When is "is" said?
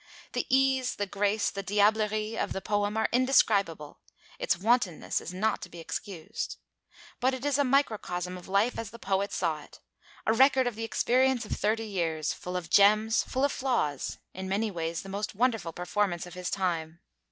5.21-5.31, 7.45-7.59